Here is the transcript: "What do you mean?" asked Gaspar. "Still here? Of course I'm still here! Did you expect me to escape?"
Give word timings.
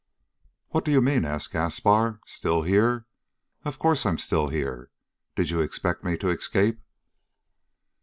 "What 0.69 0.83
do 0.83 0.89
you 0.89 0.99
mean?" 0.99 1.25
asked 1.25 1.51
Gaspar. 1.51 2.21
"Still 2.25 2.63
here? 2.63 3.05
Of 3.63 3.77
course 3.77 4.03
I'm 4.03 4.17
still 4.17 4.47
here! 4.47 4.89
Did 5.35 5.51
you 5.51 5.61
expect 5.61 6.03
me 6.03 6.17
to 6.17 6.29
escape?" 6.29 6.81